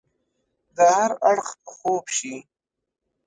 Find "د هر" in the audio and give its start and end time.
0.75-1.11